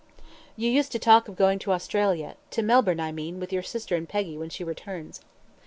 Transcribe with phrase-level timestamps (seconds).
[0.55, 3.95] "You used to talk of going to Australia to Melbourne, I mean with your sister
[3.95, 5.21] and Peggy, when she returns."